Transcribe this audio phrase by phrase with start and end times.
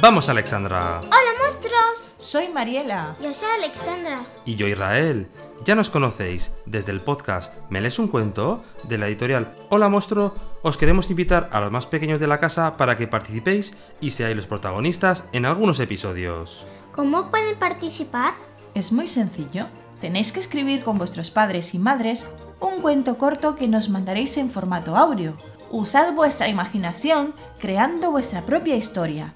[0.00, 1.00] Vamos, Alexandra.
[1.00, 2.14] ¡Hola, monstruos!
[2.18, 3.16] Soy Mariela.
[3.20, 4.26] Yo soy Alexandra.
[4.44, 5.28] Y yo, Israel.
[5.64, 8.62] Ya nos conocéis desde el podcast ¿Me lees un cuento?
[8.84, 10.34] de la editorial Hola Monstruo.
[10.62, 14.36] Os queremos invitar a los más pequeños de la casa para que participéis y seáis
[14.36, 16.66] los protagonistas en algunos episodios.
[16.92, 18.34] ¿Cómo pueden participar?
[18.74, 19.66] Es muy sencillo.
[20.00, 22.28] Tenéis que escribir con vuestros padres y madres
[22.60, 25.36] un cuento corto que nos mandaréis en formato audio.
[25.70, 29.34] Usad vuestra imaginación creando vuestra propia historia.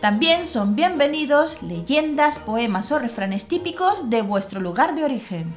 [0.00, 5.54] También son bienvenidos leyendas, poemas o refranes típicos de vuestro lugar de origen.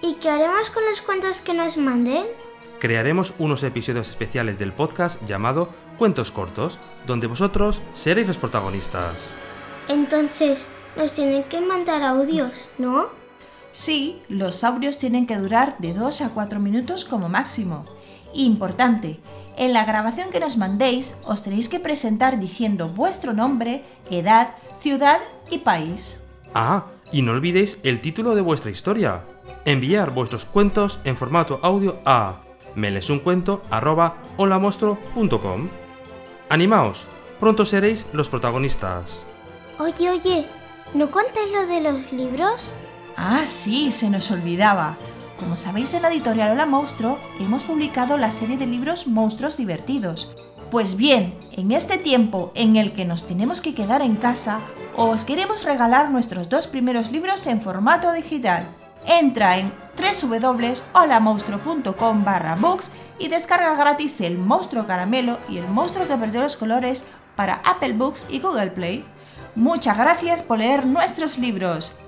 [0.00, 2.24] ¿Y qué haremos con los cuentos que nos manden?
[2.78, 9.30] Crearemos unos episodios especiales del podcast llamado Cuentos Cortos, donde vosotros seréis los protagonistas.
[9.88, 13.17] Entonces, nos tienen que mandar audios, ¿no?
[13.78, 17.84] Sí, los audios tienen que durar de 2 a 4 minutos como máximo.
[18.34, 19.20] Importante,
[19.56, 25.20] en la grabación que nos mandéis os tenéis que presentar diciendo vuestro nombre, edad, ciudad
[25.48, 26.20] y país.
[26.54, 29.22] Ah, y no olvidéis el título de vuestra historia.
[29.64, 32.40] Enviar vuestros cuentos en formato audio a
[32.74, 35.68] melesuncuento@holamostro.com.
[36.48, 37.06] Animaos,
[37.38, 39.24] pronto seréis los protagonistas.
[39.78, 40.48] Oye, oye,
[40.94, 42.72] ¿no contáis lo de los libros?
[43.20, 44.96] Ah, sí, se nos olvidaba.
[45.40, 50.36] Como sabéis en la editorial Hola Monstruo hemos publicado la serie de libros Monstruos Divertidos.
[50.70, 54.60] Pues bien, en este tiempo en el que nos tenemos que quedar en casa,
[54.94, 58.68] os queremos regalar nuestros dos primeros libros en formato digital.
[59.04, 66.16] Entra en www.holamonstruo.com barra books y descarga gratis el Monstruo Caramelo y el Monstruo que
[66.16, 69.04] perdió los colores para Apple Books y Google Play.
[69.56, 71.98] Muchas gracias por leer nuestros libros.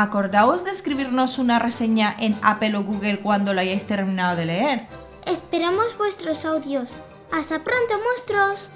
[0.00, 4.86] Acordaos de escribirnos una reseña en Apple o Google cuando lo hayáis terminado de leer.
[5.26, 6.96] Esperamos vuestros audios.
[7.30, 8.70] ¡Hasta pronto, monstruos!